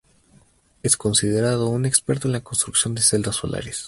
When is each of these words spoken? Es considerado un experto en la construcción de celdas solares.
Es 0.81 0.97
considerado 0.97 1.69
un 1.69 1.85
experto 1.85 2.27
en 2.27 2.31
la 2.31 2.39
construcción 2.41 2.95
de 2.95 3.03
celdas 3.03 3.35
solares. 3.35 3.79